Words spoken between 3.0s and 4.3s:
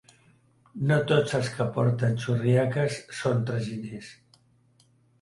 són traginers.